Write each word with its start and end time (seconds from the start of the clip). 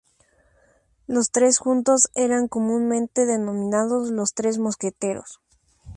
Los 1.05 1.29
tres 1.29 1.59
juntos 1.59 2.07
eran 2.15 2.47
comúnmente 2.47 3.27
denominados 3.27 4.09
"Los 4.09 4.33
Tres 4.33 4.57
Mosqueteros". 4.57 5.39